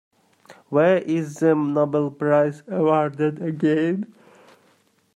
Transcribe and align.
Where 0.69 0.97
is 0.97 1.35
the 1.35 1.53
Nobel 1.53 2.09
Prize 2.09 2.63
awarded 2.67 3.39
again? 3.39 4.15